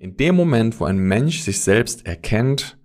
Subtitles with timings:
[0.00, 2.78] In dem Moment, wo ein Mensch sich selbst erkennt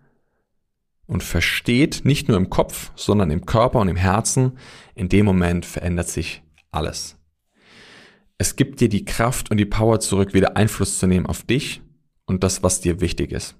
[1.08, 4.58] und versteht, nicht nur im Kopf, sondern im Körper und im Herzen,
[4.96, 7.18] in dem Moment verändert sich alles.
[8.38, 11.82] Es gibt dir die Kraft und die Power zurück, wieder Einfluss zu nehmen auf dich
[12.26, 13.56] und das, was dir wichtig ist.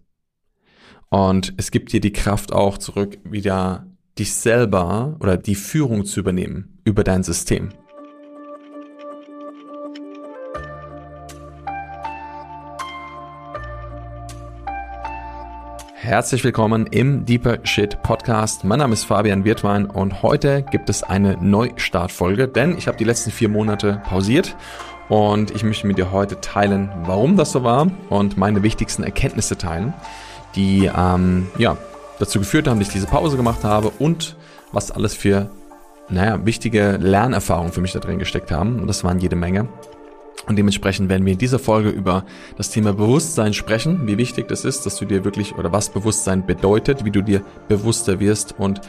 [1.08, 6.20] Und es gibt dir die Kraft auch zurück, wieder dich selber oder die Führung zu
[6.20, 7.70] übernehmen über dein System.
[16.06, 18.64] Herzlich willkommen im Deeper Shit Podcast.
[18.64, 23.04] Mein Name ist Fabian Wirtwein und heute gibt es eine Neustartfolge, denn ich habe die
[23.04, 24.56] letzten vier Monate pausiert
[25.10, 29.58] und ich möchte mit dir heute teilen, warum das so war und meine wichtigsten Erkenntnisse
[29.58, 29.96] teilen,
[30.56, 31.76] die ähm, ja,
[32.20, 34.38] dazu geführt haben, dass ich diese Pause gemacht habe und
[34.72, 35.50] was alles für
[36.08, 38.80] naja, wichtige Lernerfahrungen für mich da drin gesteckt haben.
[38.80, 39.68] Und das waren jede Menge.
[40.48, 42.24] Und dementsprechend werden wir in dieser Folge über
[42.58, 46.46] das Thema Bewusstsein sprechen, wie wichtig das ist, dass du dir wirklich oder was Bewusstsein
[46.46, 48.82] bedeutet, wie du dir bewusster wirst und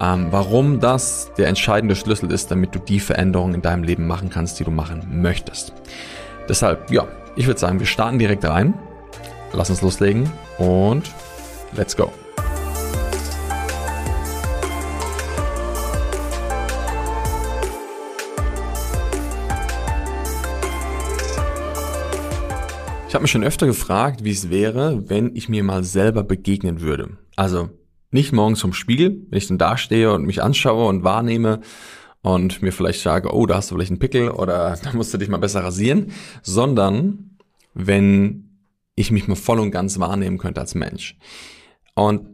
[0.00, 4.30] ähm, warum das der entscheidende Schlüssel ist, damit du die Veränderungen in deinem Leben machen
[4.30, 5.72] kannst, die du machen möchtest.
[6.48, 8.74] Deshalb, ja, ich würde sagen, wir starten direkt rein.
[9.52, 11.10] Lass uns loslegen und
[11.76, 12.12] let's go.
[23.10, 26.80] Ich habe mich schon öfter gefragt, wie es wäre, wenn ich mir mal selber begegnen
[26.80, 27.18] würde.
[27.34, 27.68] Also
[28.12, 31.60] nicht morgens vom Spiegel, wenn ich dann da stehe und mich anschaue und wahrnehme
[32.22, 35.18] und mir vielleicht sage, oh, da hast du vielleicht einen Pickel oder da musst du
[35.18, 37.36] dich mal besser rasieren, sondern
[37.74, 38.60] wenn
[38.94, 41.18] ich mich mal voll und ganz wahrnehmen könnte als Mensch.
[41.96, 42.28] Und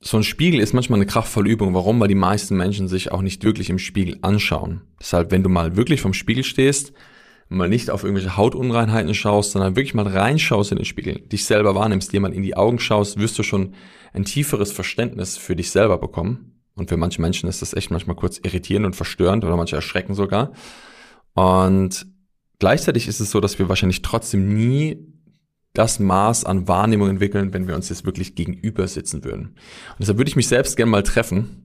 [0.00, 1.74] so ein Spiegel ist manchmal eine kraftvolle Übung.
[1.74, 2.00] Warum?
[2.00, 4.84] Weil die meisten Menschen sich auch nicht wirklich im Spiegel anschauen.
[4.98, 6.94] Deshalb, wenn du mal wirklich vom Spiegel stehst,
[7.48, 11.74] mal nicht auf irgendwelche Hautunreinheiten schaust, sondern wirklich mal reinschaust in den Spiegel, dich selber
[11.74, 13.74] wahrnimmst, dir mal in die Augen schaust, wirst du schon
[14.12, 16.62] ein tieferes Verständnis für dich selber bekommen.
[16.76, 20.14] Und für manche Menschen ist das echt manchmal kurz irritierend und verstörend oder manche erschrecken
[20.14, 20.52] sogar.
[21.34, 22.06] Und
[22.58, 25.06] gleichzeitig ist es so, dass wir wahrscheinlich trotzdem nie
[25.72, 29.48] das Maß an Wahrnehmung entwickeln, wenn wir uns jetzt wirklich gegenüber sitzen würden.
[29.48, 31.63] Und deshalb würde ich mich selbst gerne mal treffen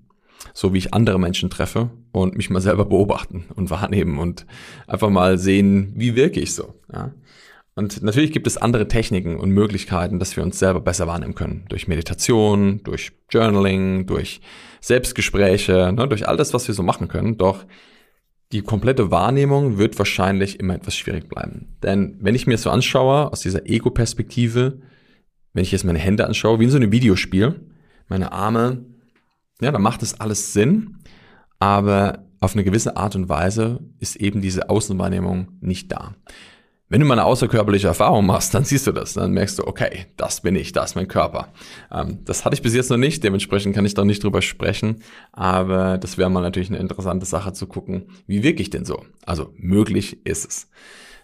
[0.54, 4.46] so wie ich andere Menschen treffe und mich mal selber beobachten und wahrnehmen und
[4.88, 6.76] einfach mal sehen, wie wirke ich so.
[6.94, 7.14] Ja?
[7.76, 11.66] Und natürlich gibt es andere Techniken und Möglichkeiten, dass wir uns selber besser wahrnehmen können.
[11.70, 14.42] Durch Meditation, durch Journaling, durch
[14.82, 17.38] Selbstgespräche, ne, durch all das, was wir so machen können.
[17.38, 17.66] Doch
[18.52, 21.78] die komplette Wahrnehmung wird wahrscheinlich immer etwas schwierig bleiben.
[21.82, 24.82] Denn wenn ich mir so anschaue, aus dieser Ego-Perspektive,
[25.54, 27.62] wenn ich jetzt meine Hände anschaue, wie in so einem Videospiel,
[28.10, 28.84] meine Arme
[29.62, 30.98] ja, dann macht das alles Sinn,
[31.60, 36.16] aber auf eine gewisse Art und Weise ist eben diese Außenwahrnehmung nicht da.
[36.92, 40.08] Wenn du mal eine außerkörperliche Erfahrung machst, dann siehst du das, dann merkst du, okay,
[40.18, 41.50] das bin ich, das ist mein Körper.
[41.92, 45.04] Ähm, das hatte ich bis jetzt noch nicht, dementsprechend kann ich da nicht drüber sprechen,
[45.32, 49.06] aber das wäre mal natürlich eine interessante Sache zu gucken, wie wirke ich denn so?
[49.24, 50.68] Also möglich ist es.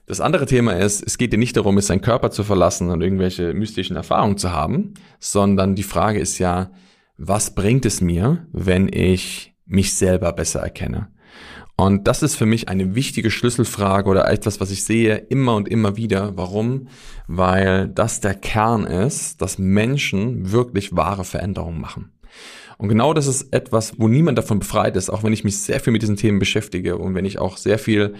[0.05, 3.01] Das andere Thema ist, es geht dir nicht darum, jetzt deinen Körper zu verlassen und
[3.01, 6.69] irgendwelche mystischen Erfahrungen zu haben, sondern die Frage ist ja,
[7.17, 11.09] was bringt es mir, wenn ich mich selber besser erkenne?
[11.77, 15.67] Und das ist für mich eine wichtige Schlüsselfrage oder etwas, was ich sehe immer und
[15.67, 16.37] immer wieder.
[16.37, 16.87] Warum?
[17.27, 22.13] Weil das der Kern ist, dass Menschen wirklich wahre Veränderungen machen.
[22.77, 25.79] Und genau das ist etwas, wo niemand davon befreit ist, auch wenn ich mich sehr
[25.79, 28.15] viel mit diesen Themen beschäftige und wenn ich auch sehr viel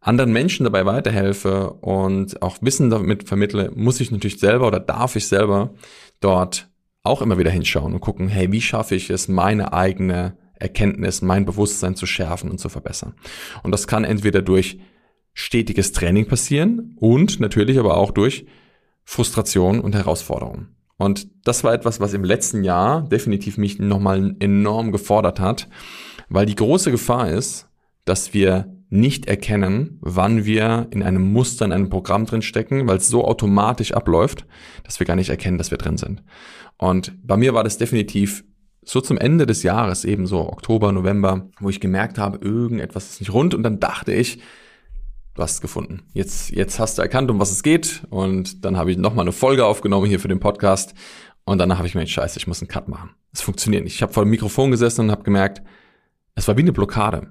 [0.00, 5.16] anderen Menschen dabei weiterhelfe und auch Wissen damit vermittle, muss ich natürlich selber oder darf
[5.16, 5.74] ich selber
[6.20, 6.68] dort
[7.08, 11.44] auch immer wieder hinschauen und gucken, hey, wie schaffe ich es, meine eigene Erkenntnis, mein
[11.44, 13.14] Bewusstsein zu schärfen und zu verbessern.
[13.62, 14.78] Und das kann entweder durch
[15.32, 18.46] stetiges Training passieren und natürlich aber auch durch
[19.04, 20.76] Frustration und Herausforderungen.
[20.96, 25.68] Und das war etwas, was im letzten Jahr definitiv mich nochmal enorm gefordert hat,
[26.28, 27.68] weil die große Gefahr ist,
[28.04, 32.96] dass wir nicht erkennen, wann wir in einem Muster, in einem Programm drin stecken, weil
[32.96, 34.46] es so automatisch abläuft,
[34.84, 36.22] dass wir gar nicht erkennen, dass wir drin sind.
[36.78, 38.44] Und bei mir war das definitiv
[38.82, 43.20] so zum Ende des Jahres, eben so Oktober, November, wo ich gemerkt habe, irgendetwas ist
[43.20, 44.40] nicht rund und dann dachte ich,
[45.34, 46.04] du hast es gefunden.
[46.14, 49.32] Jetzt, jetzt hast du erkannt, um was es geht und dann habe ich nochmal eine
[49.32, 50.94] Folge aufgenommen hier für den Podcast
[51.44, 53.10] und danach habe ich mir gedacht, scheiße, ich muss einen Cut machen.
[53.32, 53.94] Es funktioniert nicht.
[53.94, 55.62] Ich habe vor dem Mikrofon gesessen und habe gemerkt,
[56.34, 57.30] es war wie eine Blockade.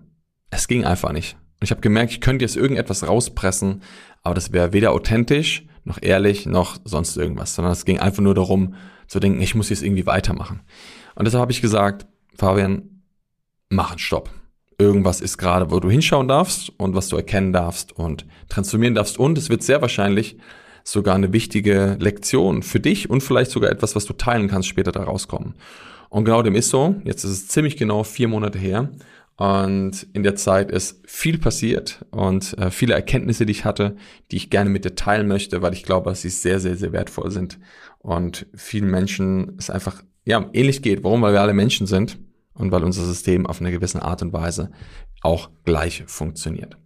[0.51, 1.38] Es ging einfach nicht.
[1.59, 3.81] Und ich habe gemerkt, ich könnte jetzt irgendetwas rauspressen,
[4.24, 8.36] aber das wäre weder authentisch, noch ehrlich, noch sonst irgendwas, sondern es ging einfach nur
[8.36, 8.75] darum,
[9.07, 10.62] zu denken, ich muss jetzt irgendwie weitermachen.
[11.15, 12.06] Und deshalb habe ich gesagt,
[12.36, 13.01] Fabian,
[13.69, 14.30] mach einen Stopp.
[14.77, 19.18] Irgendwas ist gerade, wo du hinschauen darfst und was du erkennen darfst und transformieren darfst.
[19.18, 20.38] Und es wird sehr wahrscheinlich
[20.83, 24.92] sogar eine wichtige Lektion für dich und vielleicht sogar etwas, was du teilen kannst, später
[24.92, 25.56] da rauskommen.
[26.10, 26.95] Und genau dem ist so.
[27.03, 28.89] Jetzt ist es ziemlich genau vier Monate her.
[29.38, 33.95] Und in der Zeit ist viel passiert und äh, viele Erkenntnisse, die ich hatte,
[34.31, 36.92] die ich gerne mit dir teilen möchte, weil ich glaube, dass sie sehr, sehr, sehr
[36.92, 37.60] wertvoll sind.
[38.00, 41.04] Und vielen Menschen es einfach ja, ähnlich geht.
[41.04, 41.22] Warum?
[41.22, 42.18] Weil wir alle Menschen sind
[42.56, 44.72] und weil unser System auf eine gewisse Art und Weise
[45.22, 46.78] auch gleich funktioniert.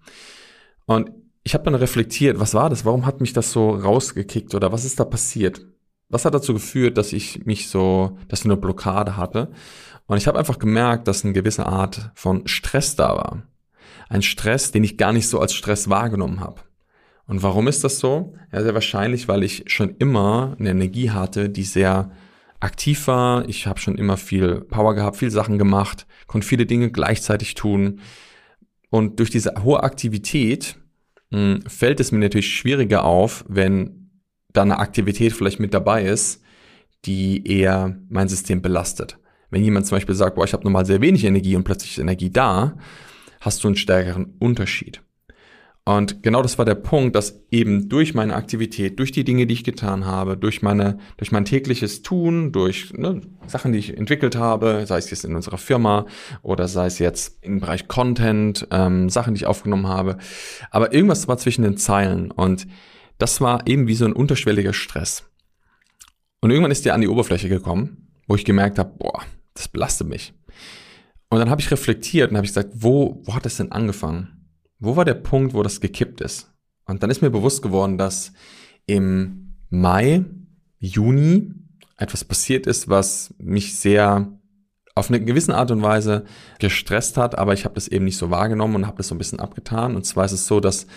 [0.85, 1.11] Und
[1.43, 2.83] ich habe dann reflektiert, was war das?
[2.85, 5.65] Warum hat mich das so rausgekickt oder was ist da passiert?
[6.09, 9.51] Was hat dazu geführt, dass ich mich so, dass ich eine Blockade hatte?
[10.11, 13.43] Und ich habe einfach gemerkt, dass eine gewisse Art von Stress da war.
[14.09, 16.59] Ein Stress, den ich gar nicht so als Stress wahrgenommen habe.
[17.27, 18.35] Und warum ist das so?
[18.51, 22.11] Ja, sehr wahrscheinlich, weil ich schon immer eine Energie hatte, die sehr
[22.59, 23.47] aktiv war.
[23.47, 28.01] Ich habe schon immer viel Power gehabt, viel Sachen gemacht, konnte viele Dinge gleichzeitig tun.
[28.89, 30.75] Und durch diese hohe Aktivität
[31.29, 34.11] mh, hm, fällt es mir natürlich schwieriger auf, wenn
[34.51, 36.43] da eine Aktivität vielleicht mit dabei ist,
[37.05, 39.17] die eher mein System belastet.
[39.51, 41.99] Wenn jemand zum Beispiel sagt, boah, ich habe normal sehr wenig Energie und plötzlich ist
[41.99, 42.77] Energie da,
[43.41, 45.01] hast du einen stärkeren Unterschied.
[45.83, 49.55] Und genau das war der Punkt, dass eben durch meine Aktivität, durch die Dinge, die
[49.55, 54.35] ich getan habe, durch meine, durch mein tägliches Tun, durch ne, Sachen, die ich entwickelt
[54.35, 56.05] habe, sei es jetzt in unserer Firma
[56.43, 60.19] oder sei es jetzt im Bereich Content, ähm, Sachen, die ich aufgenommen habe,
[60.69, 62.67] aber irgendwas war zwischen den Zeilen und
[63.17, 65.31] das war eben wie so ein unterschwelliger Stress.
[66.41, 69.23] Und irgendwann ist der an die Oberfläche gekommen, wo ich gemerkt habe, boah,
[69.61, 70.33] das belastet mich.
[71.29, 74.49] Und dann habe ich reflektiert und habe gesagt, wo, wo hat das denn angefangen?
[74.79, 76.51] Wo war der Punkt, wo das gekippt ist?
[76.85, 78.33] Und dann ist mir bewusst geworden, dass
[78.85, 80.25] im Mai,
[80.79, 81.53] Juni
[81.97, 84.27] etwas passiert ist, was mich sehr
[84.95, 86.25] auf eine gewisse Art und Weise
[86.59, 89.19] gestresst hat, aber ich habe das eben nicht so wahrgenommen und habe das so ein
[89.19, 89.95] bisschen abgetan.
[89.95, 90.87] Und zwar ist es so, dass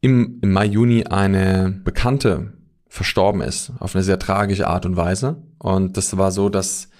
[0.00, 2.52] im, im Mai, Juni eine Bekannte
[2.86, 5.42] verstorben ist, auf eine sehr tragische Art und Weise.
[5.58, 6.90] Und das war so, dass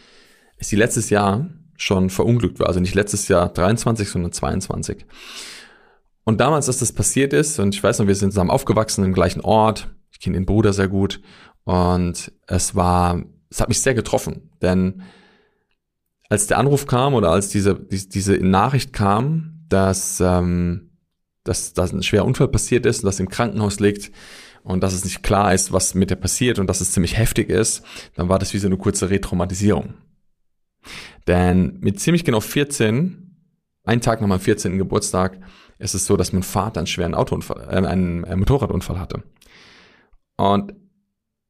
[0.69, 2.69] sie letztes Jahr schon verunglückt war.
[2.69, 5.05] Also nicht letztes Jahr 23, sondern 22.
[6.25, 9.13] Und damals, als das passiert ist, und ich weiß noch, wir sind zusammen aufgewachsen im
[9.13, 11.21] gleichen Ort, ich kenne den Bruder sehr gut,
[11.65, 15.03] und es war, es hat mich sehr getroffen, denn
[16.29, 20.93] als der Anruf kam oder als diese, diese, diese Nachricht kam, dass, ähm,
[21.45, 24.13] dass, dass ein schwerer Unfall passiert ist und dass im Krankenhaus liegt
[24.63, 27.51] und dass es nicht klar ist, was mit der passiert und dass es ziemlich heftig
[27.51, 27.83] ist,
[28.15, 29.95] dann war das wie so eine kurze Retraumatisierung.
[31.27, 33.37] Denn mit ziemlich genau 14,
[33.85, 34.79] einen Tag nach meinem 14.
[34.79, 35.39] Geburtstag,
[35.79, 39.23] ist es so, dass mein Vater einen schweren Autounfall, äh, einen, einen Motorradunfall hatte.
[40.37, 40.75] Und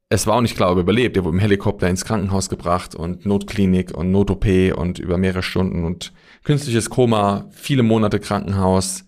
[0.09, 1.17] es war auch nicht klar, ob er überlebt.
[1.17, 4.45] Er wurde im Helikopter ins Krankenhaus gebracht und Notklinik und Not-OP
[4.75, 6.13] und über mehrere Stunden und
[6.43, 9.05] künstliches Koma, viele Monate Krankenhaus.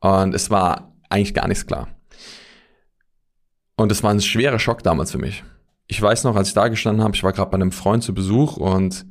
[0.00, 1.88] Und es war eigentlich gar nichts klar.
[3.76, 5.44] Und es war ein schwerer Schock damals für mich.
[5.86, 8.14] Ich weiß noch, als ich da gestanden habe, ich war gerade bei einem Freund zu
[8.14, 9.06] Besuch und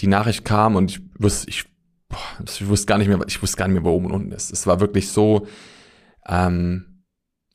[0.00, 1.64] die Nachricht kam und ich wusste, ich,
[2.08, 4.32] boah, ich wusste gar nicht mehr, ich wusste gar nicht mehr, wo oben und unten
[4.32, 4.52] ist.
[4.52, 5.46] Es war wirklich so,
[6.28, 7.02] ähm,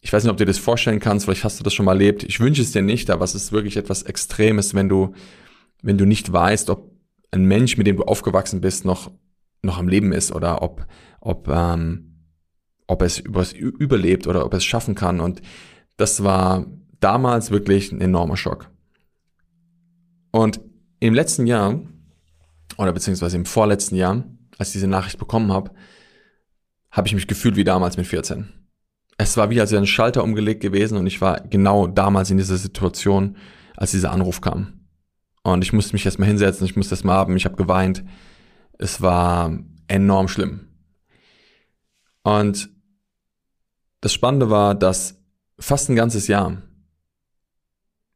[0.01, 1.93] ich weiß nicht, ob du dir das vorstellen kannst, vielleicht hast du das schon mal
[1.93, 2.23] erlebt.
[2.23, 5.13] Ich wünsche es dir nicht, aber es ist wirklich etwas Extremes, wenn du,
[5.83, 6.91] wenn du nicht weißt, ob
[7.29, 9.11] ein Mensch, mit dem du aufgewachsen bist, noch,
[9.61, 10.87] noch am Leben ist oder ob,
[11.19, 12.25] ob, ähm,
[12.87, 15.19] ob es überlebt oder ob es schaffen kann.
[15.19, 15.41] Und
[15.97, 16.65] das war
[16.99, 18.69] damals wirklich ein enormer Schock.
[20.31, 20.61] Und
[20.99, 21.81] im letzten Jahr
[22.81, 24.23] oder beziehungsweise im vorletzten Jahr,
[24.57, 25.71] als ich diese Nachricht bekommen habe,
[26.89, 28.49] habe ich mich gefühlt wie damals mit 14.
[29.17, 32.37] Es war wie als wäre ein Schalter umgelegt gewesen und ich war genau damals in
[32.37, 33.37] dieser Situation,
[33.77, 34.87] als dieser Anruf kam.
[35.43, 38.03] Und ich musste mich erstmal hinsetzen, ich musste erstmal haben, ich habe geweint.
[38.77, 39.57] Es war
[39.87, 40.67] enorm schlimm.
[42.23, 42.69] Und
[44.01, 45.19] das Spannende war, dass
[45.59, 46.61] fast ein ganzes Jahr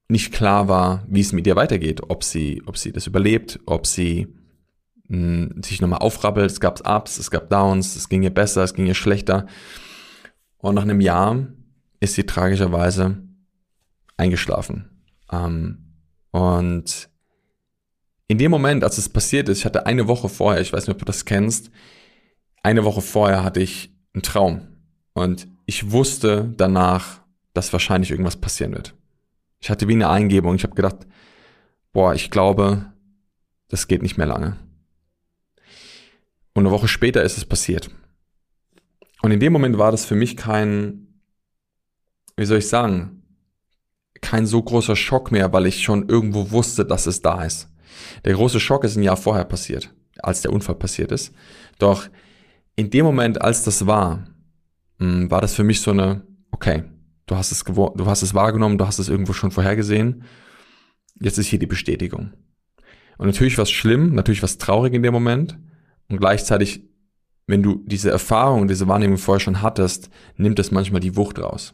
[0.07, 3.87] nicht klar war, wie es mit ihr weitergeht, ob sie, ob sie das überlebt, ob
[3.87, 4.27] sie
[5.07, 6.49] sich nochmal aufrappelt.
[6.49, 9.45] Es gab Ups, es gab Downs, es ging ihr besser, es ging ihr schlechter.
[10.57, 11.47] Und nach einem Jahr
[11.99, 13.17] ist sie tragischerweise
[14.17, 15.03] eingeschlafen.
[15.31, 15.93] Ähm,
[16.31, 17.09] und
[18.27, 20.95] in dem Moment, als es passiert ist, ich hatte eine Woche vorher, ich weiß nicht,
[20.95, 21.69] ob du das kennst,
[22.63, 24.67] eine Woche vorher hatte ich einen Traum.
[25.13, 27.21] Und ich wusste danach,
[27.53, 28.95] dass wahrscheinlich irgendwas passieren wird.
[29.59, 30.55] Ich hatte wie eine Eingebung.
[30.55, 31.07] Ich habe gedacht,
[31.93, 32.91] boah, ich glaube,
[33.67, 34.57] das geht nicht mehr lange.
[36.55, 37.91] Und eine Woche später ist es passiert.
[39.21, 41.19] Und in dem Moment war das für mich kein,
[42.37, 43.23] wie soll ich sagen,
[44.21, 47.69] kein so großer Schock mehr, weil ich schon irgendwo wusste, dass es da ist.
[48.23, 51.33] Der große Schock ist ein Jahr vorher passiert, als der Unfall passiert ist.
[51.77, 52.07] Doch
[52.75, 54.25] in dem Moment, als das war,
[54.99, 56.83] hm, war das für mich so eine, okay,
[57.25, 60.23] du hast es du hast es wahrgenommen, du hast es irgendwo schon vorhergesehen.
[61.19, 62.31] Jetzt ist hier die Bestätigung.
[63.17, 65.57] Und natürlich war es schlimm, natürlich war es traurig in dem Moment.
[66.09, 66.83] Und gleichzeitig,
[67.47, 71.73] wenn du diese Erfahrung, diese Wahrnehmung vorher schon hattest, nimmt es manchmal die Wucht raus.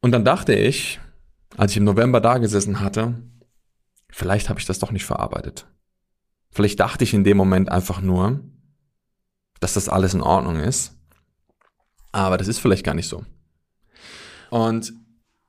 [0.00, 1.00] Und dann dachte ich,
[1.56, 3.22] als ich im November da gesessen hatte,
[4.10, 5.66] vielleicht habe ich das doch nicht verarbeitet.
[6.50, 8.40] Vielleicht dachte ich in dem Moment einfach nur,
[9.60, 10.96] dass das alles in Ordnung ist.
[12.12, 13.24] Aber das ist vielleicht gar nicht so.
[14.50, 14.92] Und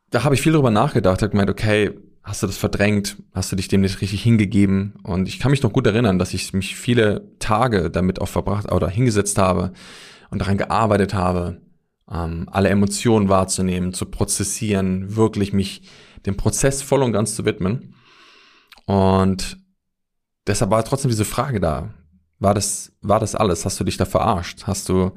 [0.10, 1.98] da habe ich viel drüber nachgedacht, habe gemeint, okay,
[2.28, 3.18] hast du das verdrängt?
[3.34, 4.96] Hast du dich dem nicht richtig hingegeben?
[5.04, 8.70] Und ich kann mich noch gut erinnern, dass ich mich viele Tage damit auch verbracht
[8.70, 9.72] oder hingesetzt habe
[10.30, 11.62] und daran gearbeitet habe,
[12.12, 15.84] ähm, alle Emotionen wahrzunehmen, zu prozessieren, wirklich mich
[16.26, 17.96] dem Prozess voll und ganz zu widmen.
[18.86, 19.58] Und
[20.46, 21.94] deshalb war trotzdem diese Frage da.
[22.40, 23.64] War das, war das alles?
[23.64, 24.68] Hast du dich da verarscht?
[24.68, 25.12] Hast du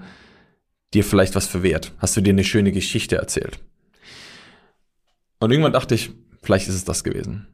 [0.94, 1.92] dir vielleicht was verwehrt?
[1.98, 3.58] Hast du dir eine schöne Geschichte erzählt?
[5.40, 7.46] Und irgendwann dachte ich, vielleicht ist es das gewesen.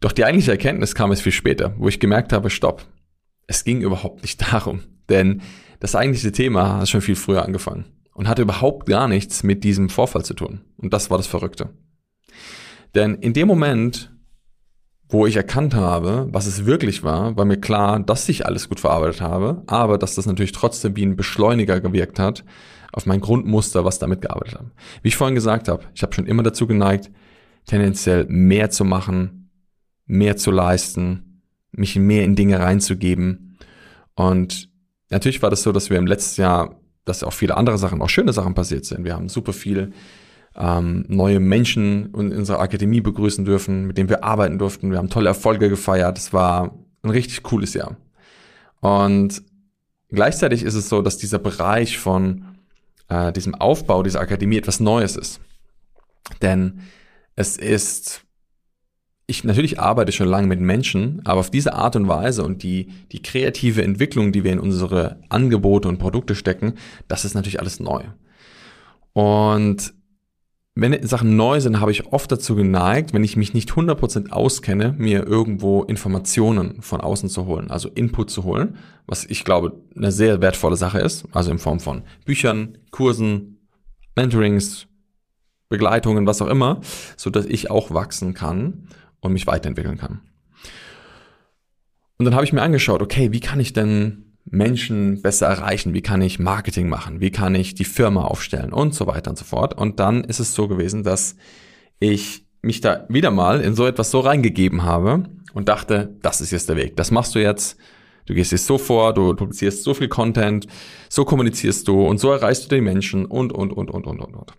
[0.00, 2.86] Doch die eigentliche Erkenntnis kam es viel später, wo ich gemerkt habe, stopp.
[3.46, 4.82] Es ging überhaupt nicht darum.
[5.08, 5.42] Denn
[5.80, 9.88] das eigentliche Thema hat schon viel früher angefangen und hatte überhaupt gar nichts mit diesem
[9.88, 10.60] Vorfall zu tun.
[10.76, 11.70] Und das war das Verrückte.
[12.94, 14.12] Denn in dem Moment,
[15.08, 18.80] wo ich erkannt habe, was es wirklich war, war mir klar, dass ich alles gut
[18.80, 22.44] verarbeitet habe, aber dass das natürlich trotzdem wie ein Beschleuniger gewirkt hat
[22.92, 24.70] auf mein Grundmuster, was damit gearbeitet habe.
[25.02, 27.10] Wie ich vorhin gesagt habe, ich habe schon immer dazu geneigt,
[27.66, 29.50] tendenziell mehr zu machen,
[30.06, 31.42] mehr zu leisten,
[31.72, 33.58] mich mehr in Dinge reinzugeben.
[34.14, 34.68] Und
[35.10, 38.08] natürlich war das so, dass wir im letzten Jahr, dass auch viele andere Sachen, auch
[38.08, 39.04] schöne Sachen passiert sind.
[39.04, 39.92] Wir haben super viel
[40.56, 44.90] ähm, neue Menschen in unserer Akademie begrüßen dürfen, mit denen wir arbeiten durften.
[44.90, 46.18] Wir haben tolle Erfolge gefeiert.
[46.18, 47.96] Es war ein richtig cooles Jahr.
[48.80, 49.42] Und
[50.10, 52.44] gleichzeitig ist es so, dass dieser Bereich von
[53.08, 55.40] äh, diesem Aufbau dieser Akademie etwas Neues ist.
[56.40, 56.80] Denn
[57.36, 58.24] es ist,
[59.26, 62.88] ich natürlich arbeite schon lange mit Menschen, aber auf diese Art und Weise und die,
[63.12, 66.74] die kreative Entwicklung, die wir in unsere Angebote und Produkte stecken,
[67.08, 68.02] das ist natürlich alles neu.
[69.12, 69.94] Und
[70.76, 74.92] wenn Sachen neu sind, habe ich oft dazu geneigt, wenn ich mich nicht 100% auskenne,
[74.98, 78.76] mir irgendwo Informationen von außen zu holen, also Input zu holen,
[79.06, 83.68] was ich glaube eine sehr wertvolle Sache ist, also in Form von Büchern, Kursen,
[84.16, 84.88] Mentorings,
[85.74, 86.80] Begleitungen, was auch immer,
[87.16, 88.88] so dass ich auch wachsen kann
[89.20, 90.20] und mich weiterentwickeln kann.
[92.18, 95.94] Und dann habe ich mir angeschaut, okay, wie kann ich denn Menschen besser erreichen?
[95.94, 97.20] Wie kann ich Marketing machen?
[97.20, 98.72] Wie kann ich die Firma aufstellen?
[98.72, 99.74] Und so weiter und so fort.
[99.76, 101.36] Und dann ist es so gewesen, dass
[101.98, 106.50] ich mich da wieder mal in so etwas so reingegeben habe und dachte, das ist
[106.50, 106.96] jetzt der Weg.
[106.96, 107.78] Das machst du jetzt.
[108.26, 110.66] Du gehst jetzt so vor, du publizierst so viel Content,
[111.10, 114.34] so kommunizierst du und so erreichst du die Menschen und, und, und, und, und, und,
[114.34, 114.52] und.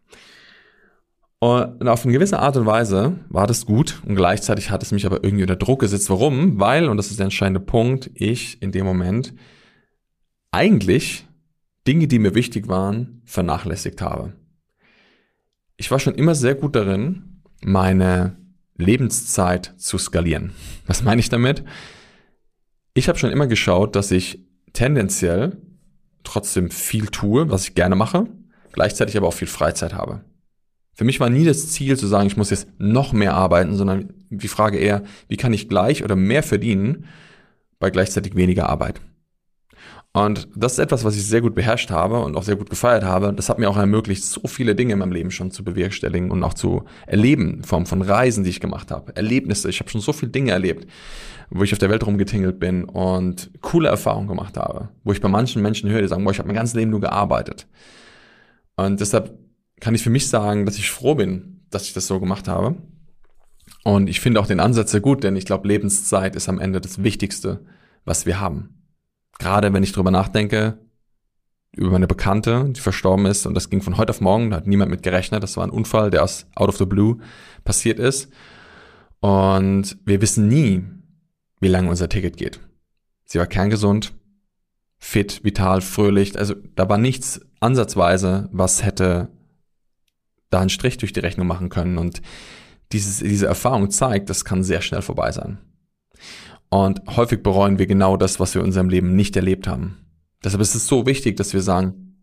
[1.40, 5.06] Und auf eine gewisse Art und Weise war das gut und gleichzeitig hat es mich
[5.06, 6.10] aber irgendwie unter Druck gesetzt.
[6.10, 6.60] Warum?
[6.60, 9.34] Weil, und das ist der entscheidende Punkt, ich in dem Moment
[10.52, 11.28] eigentlich
[11.88, 14.34] Dinge, die mir wichtig waren, vernachlässigt habe.
[15.78, 18.38] Ich war schon immer sehr gut darin, meine
[18.78, 20.54] Lebenszeit zu skalieren.
[20.88, 21.64] Was meine ich damit?
[22.94, 24.40] Ich habe schon immer geschaut, dass ich
[24.74, 25.58] tendenziell
[26.24, 28.28] trotzdem viel tue, was ich gerne mache,
[28.72, 30.22] gleichzeitig aber auch viel Freizeit habe.
[30.96, 34.14] Für mich war nie das Ziel zu sagen, ich muss jetzt noch mehr arbeiten, sondern
[34.30, 37.06] die Frage eher, wie kann ich gleich oder mehr verdienen
[37.80, 39.02] bei gleichzeitig weniger Arbeit.
[40.14, 43.04] Und das ist etwas, was ich sehr gut beherrscht habe und auch sehr gut gefeiert
[43.04, 43.34] habe.
[43.34, 46.42] Das hat mir auch ermöglicht, so viele Dinge in meinem Leben schon zu bewerkstelligen und
[46.42, 49.68] auch zu erleben, in Form von Reisen, die ich gemacht habe, Erlebnisse.
[49.68, 50.90] Ich habe schon so viele Dinge erlebt,
[51.50, 55.28] wo ich auf der Welt rumgetingelt bin und coole Erfahrungen gemacht habe, wo ich bei
[55.28, 57.68] manchen Menschen höre, die sagen, boah, ich habe mein ganzes Leben nur gearbeitet.
[58.78, 59.38] Und deshalb
[59.80, 62.76] kann ich für mich sagen, dass ich froh bin, dass ich das so gemacht habe.
[63.84, 66.82] Und ich finde auch den Ansatz sehr gut, denn ich glaube, Lebenszeit ist am Ende
[66.82, 67.66] das Wichtigste,
[68.04, 68.76] was wir haben
[69.40, 70.78] gerade wenn ich drüber nachdenke,
[71.76, 74.68] über meine Bekannte, die verstorben ist, und das ging von heute auf morgen, da hat
[74.68, 77.18] niemand mit gerechnet, das war ein Unfall, der aus out of the blue
[77.64, 78.30] passiert ist.
[79.20, 80.84] Und wir wissen nie,
[81.60, 82.60] wie lange unser Ticket geht.
[83.26, 84.14] Sie war kerngesund,
[84.98, 89.30] fit, vital, fröhlich, also da war nichts ansatzweise, was hätte
[90.56, 91.98] da einen Strich durch die Rechnung machen können.
[91.98, 92.22] Und
[92.92, 95.58] dieses, diese Erfahrung zeigt, das kann sehr schnell vorbei sein.
[96.70, 99.98] Und häufig bereuen wir genau das, was wir in unserem Leben nicht erlebt haben.
[100.44, 102.18] Deshalb ist es so wichtig, dass wir sagen,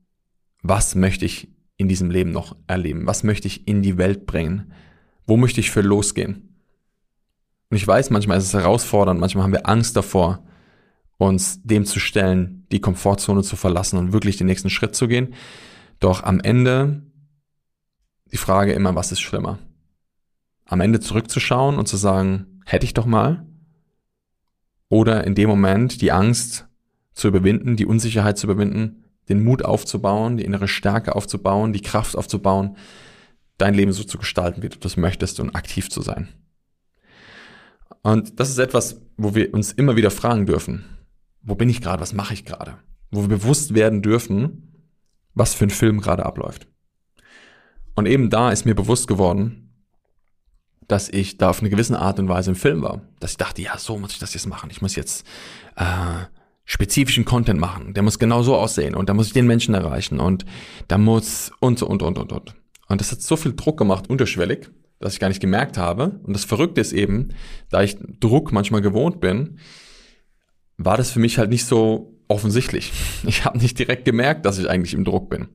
[0.63, 3.07] was möchte ich in diesem Leben noch erleben?
[3.07, 4.73] Was möchte ich in die Welt bringen?
[5.27, 6.57] Wo möchte ich für losgehen?
[7.71, 10.45] Und ich weiß, manchmal ist es herausfordernd, manchmal haben wir Angst davor,
[11.19, 15.35] uns dem zu stellen, die Komfortzone zu verlassen und wirklich den nächsten Schritt zu gehen.
[15.99, 17.03] Doch am Ende
[18.33, 19.59] die Frage immer, was ist schlimmer?
[20.65, 23.47] Am Ende zurückzuschauen und zu sagen, hätte ich doch mal?
[24.89, 26.67] Oder in dem Moment die Angst
[27.13, 32.17] zu überwinden, die Unsicherheit zu überwinden, den Mut aufzubauen, die innere Stärke aufzubauen, die Kraft
[32.17, 32.77] aufzubauen,
[33.59, 36.29] dein Leben so zu gestalten, wie du das möchtest und aktiv zu sein.
[38.03, 40.85] Und das ist etwas, wo wir uns immer wieder fragen dürfen.
[41.43, 42.01] Wo bin ich gerade?
[42.01, 42.79] Was mache ich gerade?
[43.11, 44.89] Wo wir bewusst werden dürfen,
[45.35, 46.67] was für ein Film gerade abläuft.
[47.95, 49.71] Und eben da ist mir bewusst geworden,
[50.89, 53.03] dass ich da auf eine gewisse Art und Weise im Film war.
[53.21, 54.71] Dass ich dachte, ja, so muss ich das jetzt machen.
[54.71, 55.27] Ich muss jetzt
[55.77, 56.25] äh,
[56.65, 57.95] spezifischen Content machen.
[57.95, 60.45] Der muss genau so aussehen und da muss ich den Menschen erreichen und
[60.89, 62.55] da muss und so und und und und.
[62.89, 64.71] Und das hat so viel Druck gemacht, unterschwellig,
[65.01, 66.21] dass ich gar nicht gemerkt habe.
[66.23, 67.31] Und das Verrückte ist eben,
[67.71, 69.59] da ich Druck manchmal gewohnt bin,
[70.77, 72.93] war das für mich halt nicht so offensichtlich.
[73.27, 75.49] Ich habe nicht direkt gemerkt, dass ich eigentlich im Druck bin.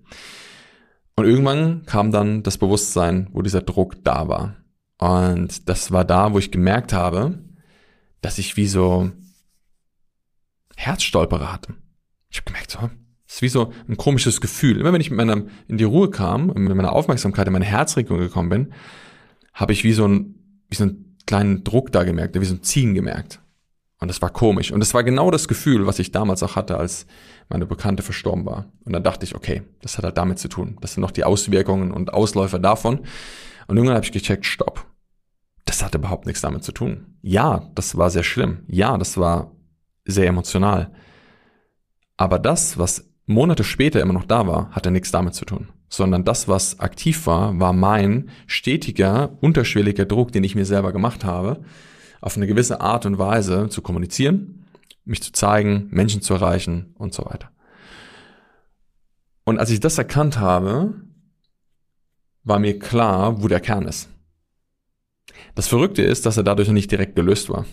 [1.18, 4.56] Und irgendwann kam dann das Bewusstsein, wo dieser Druck da war.
[5.00, 7.40] Und das war da, wo ich gemerkt habe,
[8.22, 9.12] dass ich wie so
[10.76, 11.74] Herzstolperer hatte.
[12.30, 12.80] Ich habe gemerkt, so,
[13.26, 14.80] das ist wie so ein komisches Gefühl.
[14.80, 18.20] Immer wenn ich mit meiner, in die Ruhe kam, mit meiner Aufmerksamkeit in meine Herzregion
[18.20, 18.74] gekommen bin,
[19.54, 20.36] habe ich wie so, ein,
[20.70, 23.42] wie so einen kleinen Druck da gemerkt, wie so ein Ziehen gemerkt.
[24.00, 24.72] Und das war komisch.
[24.72, 27.08] Und das war genau das Gefühl, was ich damals auch hatte, als
[27.50, 28.66] meine Bekannte verstorben war.
[28.86, 30.78] Und dann dachte ich, okay, das hat halt damit zu tun.
[30.82, 33.00] Das sind noch die Auswirkungen und Ausläufer davon.
[33.68, 34.86] Und irgendwann habe ich gecheckt, stopp.
[35.66, 37.18] Das hat überhaupt nichts damit zu tun.
[37.22, 38.64] Ja, das war sehr schlimm.
[38.68, 39.52] Ja, das war
[40.06, 40.92] sehr emotional.
[42.18, 45.70] Aber das, was Monate später immer noch da war, hatte nichts damit zu tun.
[45.90, 51.26] Sondern das, was aktiv war, war mein stetiger, unterschwelliger Druck, den ich mir selber gemacht
[51.26, 51.62] habe,
[52.22, 54.66] auf eine gewisse Art und Weise zu kommunizieren,
[55.06, 57.52] mich zu zeigen, Menschen zu erreichen und so weiter.
[59.44, 60.94] Und als ich das erkannt habe,
[62.44, 64.10] war mir klar, wo der Kern ist.
[65.56, 67.66] Das Verrückte ist, dass er dadurch noch nicht direkt gelöst war.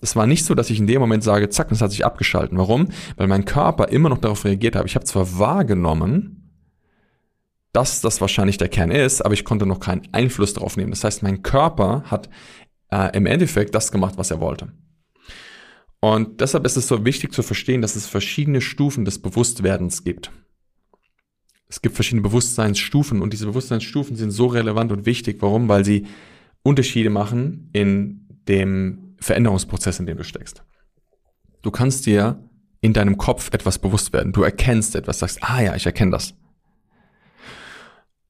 [0.00, 2.58] Es war nicht so, dass ich in dem Moment sage, zack, das hat sich abgeschalten.
[2.58, 2.88] Warum?
[3.16, 4.84] Weil mein Körper immer noch darauf reagiert hat.
[4.86, 6.36] Ich habe zwar wahrgenommen,
[7.72, 10.90] dass das wahrscheinlich der Kern ist, aber ich konnte noch keinen Einfluss darauf nehmen.
[10.90, 12.28] Das heißt, mein Körper hat
[12.90, 14.72] äh, im Endeffekt das gemacht, was er wollte.
[16.00, 20.30] Und deshalb ist es so wichtig zu verstehen, dass es verschiedene Stufen des Bewusstwerdens gibt.
[21.68, 25.38] Es gibt verschiedene Bewusstseinsstufen und diese Bewusstseinsstufen sind so relevant und wichtig.
[25.40, 25.68] Warum?
[25.68, 26.06] Weil sie
[26.62, 30.62] Unterschiede machen in dem Veränderungsprozess, in dem du steckst.
[31.62, 32.48] Du kannst dir
[32.80, 34.32] in deinem Kopf etwas bewusst werden.
[34.32, 36.34] Du erkennst etwas, sagst, ah ja, ich erkenne das.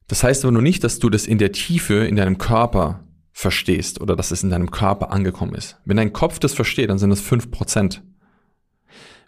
[0.08, 3.05] Das heißt aber nur nicht, dass du das in der Tiefe in deinem Körper
[3.36, 5.76] verstehst oder dass es in deinem Körper angekommen ist.
[5.84, 8.02] Wenn dein Kopf das versteht, dann sind es fünf Prozent.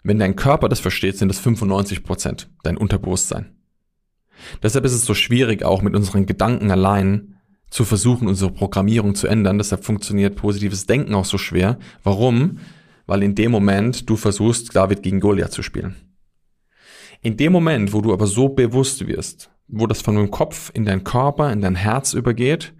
[0.01, 3.55] Wenn dein Körper das versteht, sind es 95%, Prozent, dein Unterbewusstsein.
[4.63, 7.35] Deshalb ist es so schwierig, auch mit unseren Gedanken allein
[7.69, 9.59] zu versuchen, unsere Programmierung zu ändern.
[9.59, 11.77] Deshalb funktioniert positives Denken auch so schwer.
[12.01, 12.57] Warum?
[13.05, 15.95] Weil in dem Moment du versuchst, David gegen Goliath zu spielen.
[17.21, 20.85] In dem Moment, wo du aber so bewusst wirst, wo das von deinem Kopf in
[20.85, 22.73] dein Körper, in dein Herz übergeht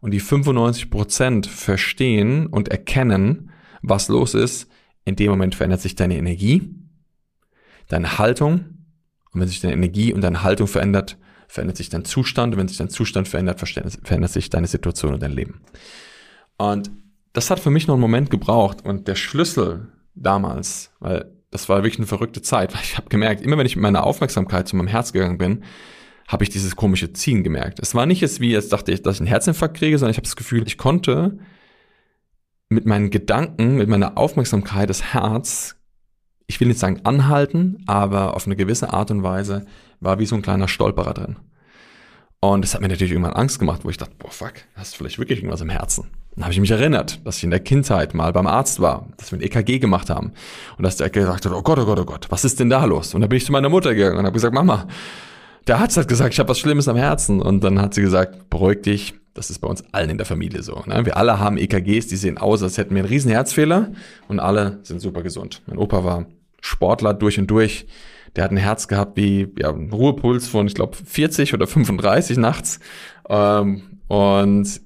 [0.00, 3.50] und die 95 Prozent verstehen und erkennen,
[3.82, 4.68] was los ist,
[5.04, 6.74] in dem Moment verändert sich deine Energie,
[7.88, 8.64] deine Haltung.
[9.32, 12.68] Und wenn sich deine Energie und deine Haltung verändert, verändert sich dein Zustand und wenn
[12.68, 15.60] sich dein Zustand verändert, verändert sich deine Situation und dein Leben.
[16.58, 16.90] Und
[17.32, 21.78] das hat für mich noch einen Moment gebraucht und der Schlüssel damals, weil das war
[21.78, 24.76] wirklich eine verrückte Zeit, weil ich habe gemerkt, immer wenn ich mit meiner Aufmerksamkeit zu
[24.76, 25.64] meinem Herz gegangen bin,
[26.28, 27.78] habe ich dieses komische Ziehen gemerkt.
[27.80, 30.16] Es war nicht jetzt wie, als dachte ich, dass ich einen Herzinfarkt kriege, sondern ich
[30.16, 31.38] habe das Gefühl, ich konnte
[32.68, 35.76] mit meinen Gedanken, mit meiner Aufmerksamkeit das Herz,
[36.48, 39.66] ich will nicht sagen anhalten, aber auf eine gewisse Art und Weise
[40.00, 41.36] war wie so ein kleiner Stolperer drin.
[42.40, 44.98] Und das hat mir natürlich irgendwann Angst gemacht, wo ich dachte, boah, fuck, hast du
[44.98, 46.10] vielleicht wirklich irgendwas im Herzen?
[46.34, 49.32] Dann habe ich mich erinnert, dass ich in der Kindheit mal beim Arzt war, dass
[49.32, 50.32] wir ein EKG gemacht haben
[50.76, 52.84] und dass der gesagt hat, oh Gott, oh Gott, oh Gott, was ist denn da
[52.84, 53.14] los?
[53.14, 54.86] Und da bin ich zu meiner Mutter gegangen und habe gesagt, Mama,
[55.66, 57.40] der Arzt hat gesagt, ich habe was Schlimmes am Herzen.
[57.40, 60.62] Und dann hat sie gesagt, beruhig dich, das ist bei uns allen in der Familie
[60.62, 60.82] so.
[60.86, 61.04] Ne?
[61.04, 63.92] Wir alle haben EKGs, die sehen aus, als hätten wir einen riesen Herzfehler
[64.28, 65.62] und alle sind super gesund.
[65.66, 66.26] Mein Opa war
[66.60, 67.86] Sportler durch und durch
[68.36, 72.36] der hat ein Herz gehabt wie ja, ein Ruhepuls von, ich glaube, 40 oder 35
[72.36, 72.80] nachts.
[73.28, 74.80] Ähm, und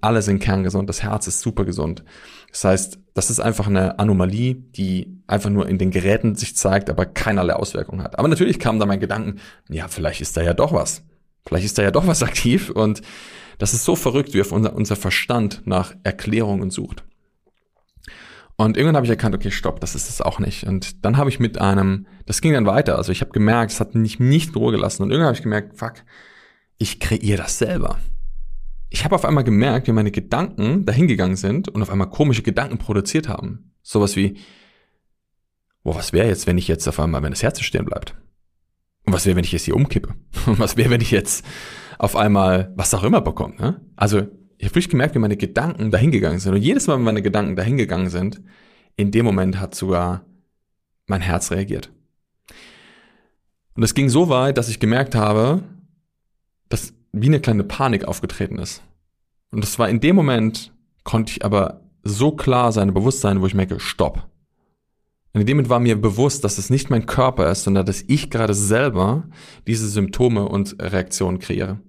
[0.00, 0.88] alle sind kerngesund.
[0.88, 2.04] Das Herz ist super gesund.
[2.50, 6.90] Das heißt, das ist einfach eine Anomalie, die einfach nur in den Geräten sich zeigt,
[6.90, 8.18] aber keinerlei Auswirkungen hat.
[8.18, 11.02] Aber natürlich kam da mein Gedanken, ja, vielleicht ist da ja doch was.
[11.46, 13.02] Vielleicht ist da ja doch was aktiv und
[13.58, 17.04] das ist so verrückt, wie auf unser, unser Verstand nach Erklärungen sucht.
[18.56, 20.64] Und irgendwann habe ich erkannt, okay, stopp, das ist es auch nicht.
[20.64, 22.96] Und dann habe ich mit einem, das ging dann weiter.
[22.96, 25.02] Also ich habe gemerkt, es hat mich nicht in Ruhe gelassen.
[25.02, 25.94] Und irgendwann habe ich gemerkt, fuck,
[26.78, 27.98] ich kreiere das selber.
[28.94, 32.78] Ich habe auf einmal gemerkt, wie meine Gedanken dahingegangen sind und auf einmal komische Gedanken
[32.78, 33.72] produziert haben.
[33.82, 34.36] Sowas wie,
[35.82, 38.14] boah, was wäre jetzt, wenn ich jetzt auf einmal, wenn das Herz stehen bleibt?
[39.04, 40.14] Und was wäre, wenn ich jetzt hier umkippe?
[40.46, 41.44] Und was wäre, wenn ich jetzt
[41.98, 43.56] auf einmal was auch immer bekomme?
[43.56, 43.80] Ne?
[43.96, 44.18] Also
[44.58, 46.54] ich habe wirklich gemerkt, wie meine Gedanken dahingegangen sind.
[46.54, 48.42] Und jedes Mal, wenn meine Gedanken dahingegangen sind,
[48.94, 50.24] in dem Moment hat sogar
[51.08, 51.90] mein Herz reagiert.
[53.74, 55.64] Und es ging so weit, dass ich gemerkt habe,
[56.68, 58.82] dass wie eine kleine Panik aufgetreten ist.
[59.50, 60.72] Und das war in dem Moment,
[61.04, 64.28] konnte ich aber so klar sein Bewusstsein, wo ich merke, stopp.
[65.32, 68.04] Und in dem Moment war mir bewusst, dass es nicht mein Körper ist, sondern dass
[68.06, 69.28] ich gerade selber
[69.66, 71.80] diese Symptome und Reaktionen kreiere.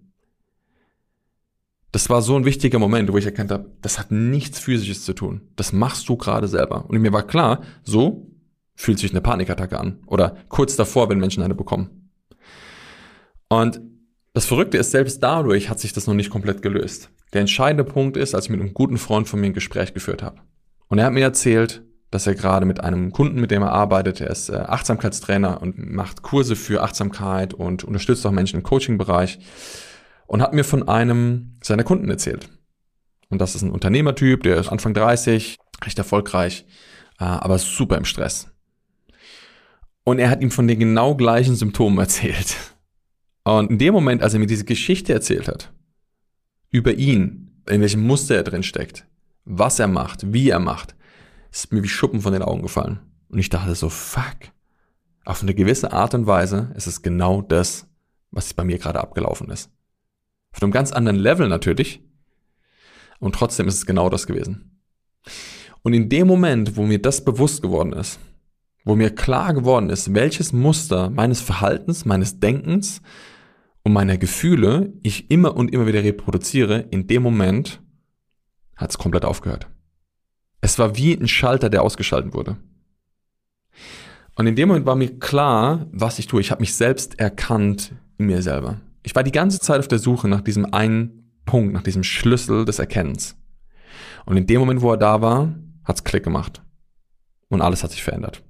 [1.91, 5.13] Das war so ein wichtiger Moment, wo ich erkannt habe, das hat nichts Physisches zu
[5.13, 5.41] tun.
[5.55, 6.89] Das machst du gerade selber.
[6.89, 8.31] Und mir war klar, so
[8.75, 9.99] fühlt sich eine Panikattacke an.
[10.05, 12.11] Oder kurz davor, wenn Menschen eine bekommen.
[13.47, 13.79] Und
[14.35, 17.09] das Verrückte ist, selbst dadurch hat sich das noch nicht komplett gelöst.
[17.31, 20.21] Der entscheidende Punkt ist, als ich mit einem guten Freund von mir ein Gespräch geführt
[20.21, 20.41] habe.
[20.89, 24.19] Und er hat mir erzählt, dass er gerade mit einem Kunden, mit dem er arbeitet,
[24.19, 29.39] er ist äh, Achtsamkeitstrainer und macht Kurse für Achtsamkeit und unterstützt auch Menschen im Coaching-Bereich
[30.27, 32.49] und hat mir von einem seiner Kunden erzählt.
[33.29, 36.65] Und das ist ein Unternehmertyp, der ist Anfang 30, recht erfolgreich,
[37.19, 38.49] äh, aber super im Stress.
[40.03, 42.74] Und er hat ihm von den genau gleichen Symptomen erzählt.
[43.45, 45.71] Und in dem Moment, als er mir diese Geschichte erzählt hat,
[46.71, 49.05] über ihn, in welchem Muster er drin steckt,
[49.45, 50.95] was er macht, wie er macht,
[51.51, 52.99] ist mir wie Schuppen von den Augen gefallen.
[53.29, 54.51] Und ich dachte so, fuck.
[55.25, 57.87] Auf eine gewisse Art und Weise ist es genau das,
[58.31, 59.69] was bei mir gerade abgelaufen ist.
[60.51, 62.01] Auf einem ganz anderen Level natürlich.
[63.19, 64.81] Und trotzdem ist es genau das gewesen.
[65.83, 68.19] Und in dem Moment, wo mir das bewusst geworden ist,
[68.83, 73.01] wo mir klar geworden ist, welches Muster meines Verhaltens, meines Denkens,
[73.85, 77.81] und meine Gefühle ich immer und immer wieder reproduziere, in dem Moment
[78.75, 79.67] hat es komplett aufgehört.
[80.59, 82.57] Es war wie ein Schalter, der ausgeschaltet wurde.
[84.35, 86.41] Und in dem Moment war mir klar, was ich tue.
[86.41, 88.81] Ich habe mich selbst erkannt in mir selber.
[89.03, 92.65] Ich war die ganze Zeit auf der Suche nach diesem einen Punkt, nach diesem Schlüssel
[92.65, 93.37] des Erkennens.
[94.25, 96.63] Und in dem Moment, wo er da war, hat's Klick gemacht.
[97.49, 98.41] Und alles hat sich verändert.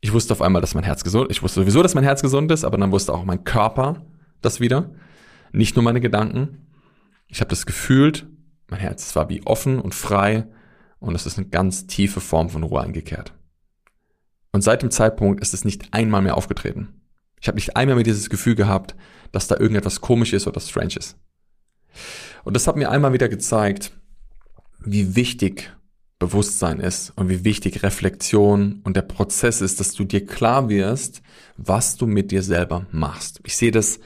[0.00, 1.36] Ich wusste auf einmal, dass mein Herz gesund ist.
[1.36, 4.04] Ich wusste sowieso, dass mein Herz gesund ist, aber dann wusste auch mein Körper,
[4.44, 4.90] das wieder.
[5.52, 6.66] Nicht nur meine Gedanken.
[7.26, 8.26] Ich habe das gefühlt,
[8.68, 10.46] mein Herz war wie offen und frei
[10.98, 13.32] und es ist eine ganz tiefe Form von Ruhe eingekehrt.
[14.52, 17.00] Und seit dem Zeitpunkt ist es nicht einmal mehr aufgetreten.
[17.40, 18.94] Ich habe nicht einmal mehr dieses Gefühl gehabt,
[19.32, 21.16] dass da irgendetwas komisch ist oder strange ist.
[22.44, 23.92] Und das hat mir einmal wieder gezeigt,
[24.78, 25.72] wie wichtig
[26.18, 31.20] Bewusstsein ist und wie wichtig Reflexion und der Prozess ist, dass du dir klar wirst,
[31.56, 33.40] was du mit dir selber machst.
[33.42, 33.98] Ich sehe das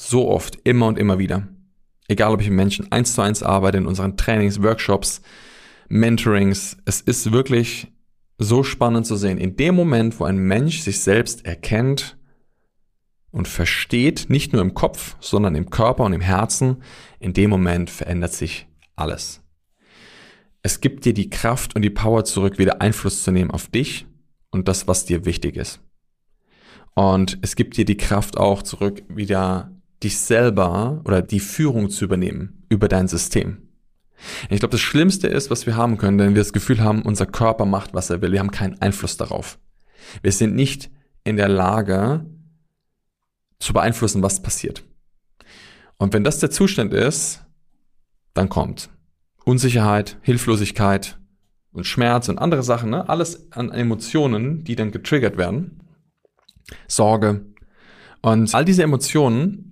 [0.00, 1.48] so oft, immer und immer wieder.
[2.08, 5.20] Egal, ob ich mit Menschen eins zu eins arbeite, in unseren Trainings, Workshops,
[5.88, 6.78] Mentorings.
[6.86, 7.88] Es ist wirklich
[8.38, 9.38] so spannend zu sehen.
[9.38, 12.16] In dem Moment, wo ein Mensch sich selbst erkennt
[13.30, 16.82] und versteht, nicht nur im Kopf, sondern im Körper und im Herzen,
[17.18, 19.42] in dem Moment verändert sich alles.
[20.62, 24.06] Es gibt dir die Kraft und die Power zurück, wieder Einfluss zu nehmen auf dich
[24.50, 25.80] und das, was dir wichtig ist.
[26.94, 29.70] Und es gibt dir die Kraft auch zurück, wieder
[30.02, 33.68] dich selber oder die Führung zu übernehmen über dein System.
[34.48, 37.26] Ich glaube, das Schlimmste ist, was wir haben können, wenn wir das Gefühl haben, unser
[37.26, 38.32] Körper macht, was er will.
[38.32, 39.58] Wir haben keinen Einfluss darauf.
[40.22, 40.90] Wir sind nicht
[41.24, 42.26] in der Lage
[43.58, 44.84] zu beeinflussen, was passiert.
[45.98, 47.44] Und wenn das der Zustand ist,
[48.34, 48.90] dann kommt
[49.44, 51.18] Unsicherheit, Hilflosigkeit
[51.72, 53.08] und Schmerz und andere Sachen, ne?
[53.08, 55.82] alles an Emotionen, die dann getriggert werden.
[56.88, 57.46] Sorge.
[58.22, 59.69] Und all diese Emotionen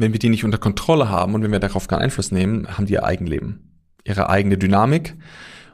[0.00, 2.86] wenn wir die nicht unter Kontrolle haben und wenn wir darauf keinen Einfluss nehmen, haben
[2.86, 5.16] die ihr Eigenleben, ihre eigene Dynamik.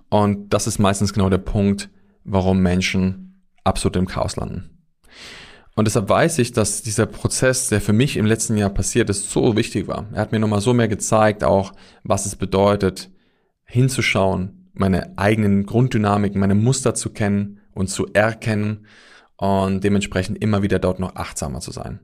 [0.08, 1.90] Und das ist meistens genau der Punkt,
[2.24, 4.70] warum Menschen absolut im Chaos landen.
[5.74, 9.30] Und deshalb weiß ich, dass dieser Prozess, der für mich im letzten Jahr passiert ist,
[9.30, 10.06] so wichtig war.
[10.12, 13.10] Er hat mir nochmal so mehr gezeigt, auch was es bedeutet,
[13.64, 18.86] hinzuschauen, meine eigenen Grunddynamiken, meine Muster zu kennen und zu erkennen
[19.36, 22.00] und dementsprechend immer wieder dort noch achtsamer zu sein.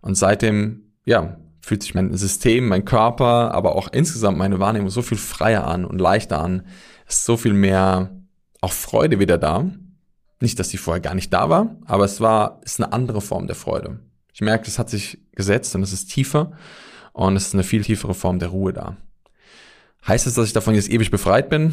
[0.00, 5.02] Und seitdem ja, fühlt sich mein System, mein Körper, aber auch insgesamt meine Wahrnehmung so
[5.02, 6.66] viel freier an und leichter an.
[7.08, 8.10] Ist so viel mehr
[8.60, 9.64] auch Freude wieder da.
[10.40, 13.46] Nicht, dass die vorher gar nicht da war, aber es war, ist eine andere Form
[13.46, 14.00] der Freude.
[14.34, 16.52] Ich merke, es hat sich gesetzt und es ist tiefer
[17.12, 18.96] und es ist eine viel tiefere Form der Ruhe da.
[20.06, 21.72] Heißt es, dass ich davon jetzt ewig befreit bin?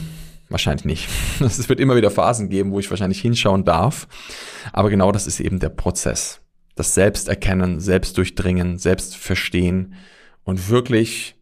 [0.49, 1.09] Wahrscheinlich nicht.
[1.39, 4.07] Es wird immer wieder Phasen geben, wo ich wahrscheinlich hinschauen darf.
[4.71, 6.42] Aber genau das ist eben der Prozess.
[6.75, 9.93] Das Selbsterkennen, Selbstdurchdringen, Selbstverstehen
[10.43, 11.35] und wirklich,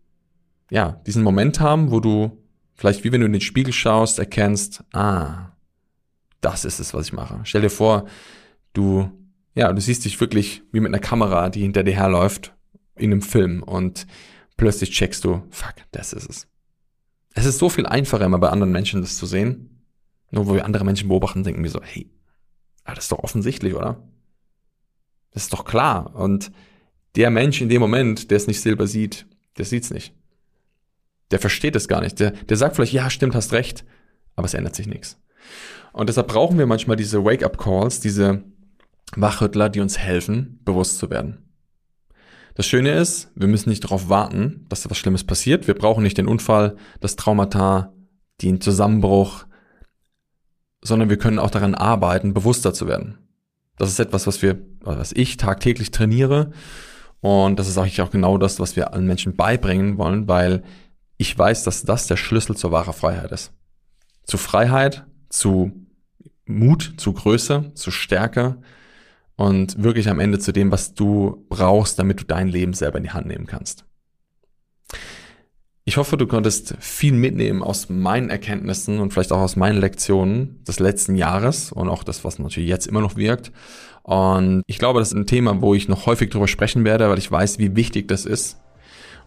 [0.70, 2.38] ja, diesen Moment haben, wo du
[2.82, 5.52] vielleicht wie wenn du in den Spiegel schaust, erkennst, ah,
[6.42, 7.40] das ist es, was ich mache.
[7.44, 8.08] Stell dir vor,
[8.74, 9.12] du,
[9.54, 12.56] ja, du siehst dich wirklich wie mit einer Kamera, die hinter dir herläuft
[12.96, 14.08] in einem Film und
[14.58, 16.48] plötzlich checkst du, fuck, das ist es.
[17.34, 19.86] Es ist so viel einfacher, immer bei anderen Menschen das zu sehen.
[20.32, 22.10] Nur wo wir andere Menschen beobachten, denken wir so, hey,
[22.84, 24.02] ah, das ist doch offensichtlich, oder?
[25.32, 26.16] Das ist doch klar.
[26.16, 26.52] Und
[27.16, 29.26] der Mensch in dem Moment, der es nicht selber sieht,
[29.58, 30.14] der sieht's nicht.
[31.32, 32.20] Der versteht es gar nicht.
[32.20, 33.86] Der, der sagt vielleicht, ja, stimmt, hast recht,
[34.36, 35.18] aber es ändert sich nichts.
[35.94, 38.44] Und deshalb brauchen wir manchmal diese Wake-up-Calls, diese
[39.16, 41.52] Wachrüttler, die uns helfen, bewusst zu werden.
[42.56, 45.68] Das Schöne ist, wir müssen nicht darauf warten, dass etwas Schlimmes passiert.
[45.68, 47.94] Wir brauchen nicht den Unfall, das Traumata,
[48.42, 49.46] den Zusammenbruch,
[50.82, 53.21] sondern wir können auch daran arbeiten, bewusster zu werden.
[53.82, 56.52] Das ist etwas, was wir, was ich tagtäglich trainiere.
[57.20, 60.62] Und das ist eigentlich auch genau das, was wir allen Menschen beibringen wollen, weil
[61.18, 63.54] ich weiß, dass das der Schlüssel zur wahren Freiheit ist.
[64.24, 65.72] Zu Freiheit, zu
[66.46, 68.62] Mut, zu Größe, zu Stärke
[69.36, 73.06] und wirklich am Ende zu dem, was du brauchst, damit du dein Leben selber in
[73.06, 73.86] die Hand nehmen kannst.
[75.84, 80.64] Ich hoffe, du konntest viel mitnehmen aus meinen Erkenntnissen und vielleicht auch aus meinen Lektionen
[80.64, 83.52] des letzten Jahres und auch das, was natürlich jetzt immer noch wirkt.
[84.04, 87.18] Und ich glaube, das ist ein Thema, wo ich noch häufig drüber sprechen werde, weil
[87.18, 88.58] ich weiß, wie wichtig das ist.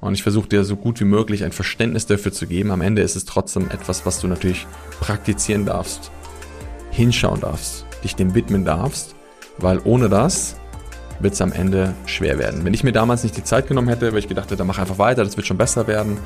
[0.00, 2.70] Und ich versuche dir so gut wie möglich ein Verständnis dafür zu geben.
[2.70, 4.66] Am Ende ist es trotzdem etwas, was du natürlich
[5.00, 6.12] praktizieren darfst,
[6.92, 9.16] hinschauen darfst, dich dem widmen darfst,
[9.58, 10.56] weil ohne das
[11.20, 12.64] wird es am Ende schwer werden.
[12.64, 14.98] Wenn ich mir damals nicht die Zeit genommen hätte, weil ich gedacht hätte, mach einfach
[14.98, 16.18] weiter, das wird schon besser werden,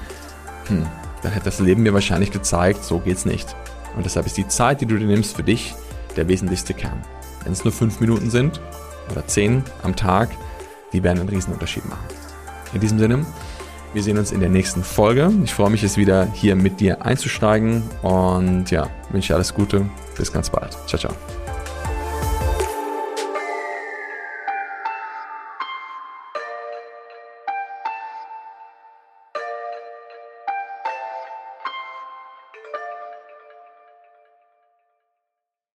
[0.66, 0.87] hm,
[1.22, 3.55] dann hätte das Leben mir wahrscheinlich gezeigt, so geht's nicht.
[3.96, 5.74] Und deshalb ist die Zeit, die du dir nimmst für dich,
[6.16, 7.03] der wesentlichste Kern.
[7.44, 8.61] Wenn es nur fünf Minuten sind
[9.11, 10.31] oder zehn am Tag,
[10.92, 12.05] die werden einen Riesenunterschied machen.
[12.72, 13.24] In diesem Sinne,
[13.94, 15.33] wir sehen uns in der nächsten Folge.
[15.44, 19.88] Ich freue mich, es wieder hier mit dir einzusteigen und ja, wünsche dir alles Gute.
[20.16, 20.72] Bis ganz bald.
[20.87, 21.38] Ciao, ciao.